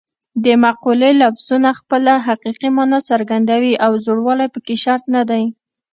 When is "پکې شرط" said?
4.53-5.03